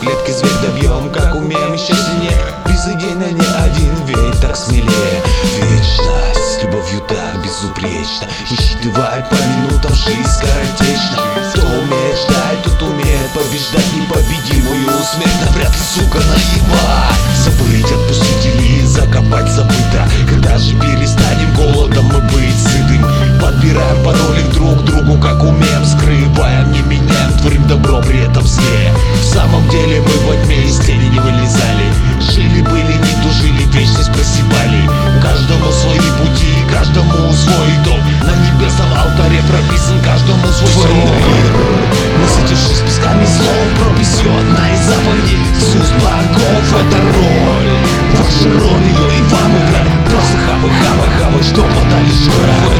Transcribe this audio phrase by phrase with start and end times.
[0.00, 1.72] клетки зверь добьем Как умеем.
[1.72, 5.22] Еще сильнее Без идей на не один ведь так смелее.
[5.56, 11.18] Вечность с любовью так безупречно Высчитывает по минутам жизнь скоротечно
[11.52, 15.40] Кто умеет ждать, тот умеет побеждать Непобедимую смерть.
[15.44, 17.12] Навряд ли, сука, наеба
[17.44, 20.08] Забыть, отпустить или закопать забыто.
[20.28, 21.54] Когда же перестанем
[29.38, 31.86] самом деле мы во тьме из тени не вылезали.
[32.18, 34.82] Жили, были, не тужили, вечность просипали.
[35.22, 38.00] Каждому свои пути, каждому свой дом.
[38.26, 41.14] На небесном алтаре прописан каждому свой срок
[42.20, 45.38] Насытившись песками слов, прописью одна из заповедей.
[45.54, 47.70] С уст богов это роль.
[48.18, 52.78] Ваша роль ее и вам играть Просто хавай, хавай, хавай, что подали жрать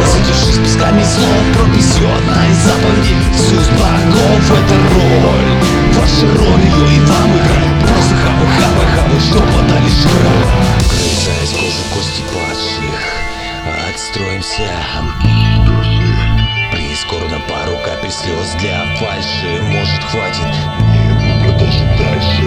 [0.00, 3.16] Насытившись песками слов, прописью одна из заповедей.
[3.36, 4.29] С уст богов
[14.10, 14.68] Отстроимся
[16.72, 19.62] Прискорбно пару капель слез для фальши.
[19.62, 20.52] Может хватит?
[20.92, 22.42] Нет, мы продолжим дальше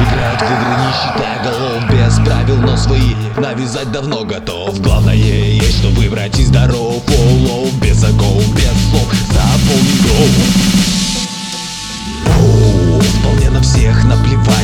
[0.00, 4.80] играют в игры, не считая голов Без правил, но свои навязать давно готов.
[4.80, 10.44] Главное есть что выбрать из здоров Улов без оков, без слов Заполни голову
[13.20, 14.57] Вполне на всех наплевать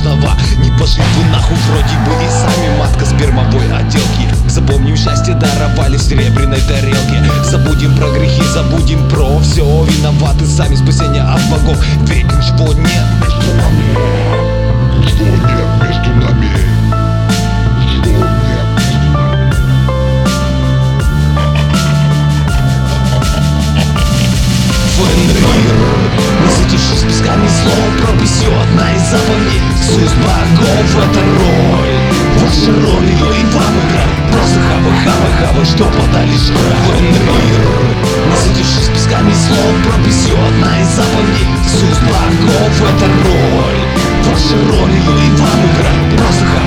[0.00, 4.28] грешного Не пошли вы нахуй, вроде бы и сами матка спермовой отделки.
[4.48, 7.22] Запомним счастье даровали в серебряной тарелке.
[7.44, 11.78] Забудем про грехи, забудем про все Виноваты сами спасения от богов.
[12.02, 13.04] Ведь ничего нет.
[13.22, 13.84] Между нами.
[14.98, 16.50] Ничего нет между нами.
[17.78, 18.30] Ничего
[26.70, 29.60] Фенрир Насытившись песками слов Прописью одна из заповедей.
[29.82, 31.96] С уст богов это роль.
[32.38, 34.14] Ваша роль ее и вам играть.
[34.30, 37.66] Просто хавай, хавай, хавай, что подали жрать Фенрир
[38.30, 41.48] Насытившись песками слов Прописью одна из заповедей.
[41.66, 43.80] С уст богов это роль.
[44.30, 46.18] Ваша роль ее и вам играть.
[46.18, 46.59] Просто